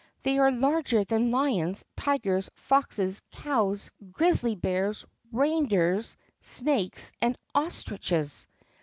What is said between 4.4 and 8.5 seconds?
bears, reindeers, snakes, and ostriches."